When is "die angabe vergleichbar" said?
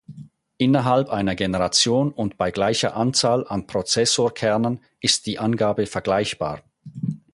5.27-6.63